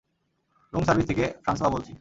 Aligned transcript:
Room 0.73 0.83
service 0.83 1.05
থেকে 1.05 1.23
Francois 1.43 1.69
বলছি। 1.69 1.89